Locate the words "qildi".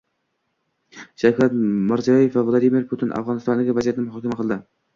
4.45-4.63